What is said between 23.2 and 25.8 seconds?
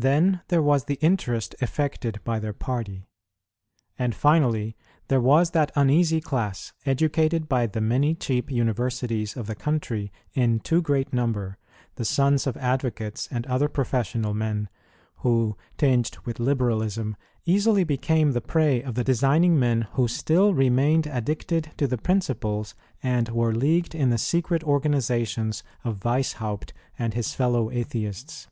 were leagued in the secret organizations